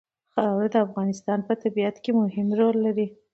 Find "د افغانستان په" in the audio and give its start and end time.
0.73-1.53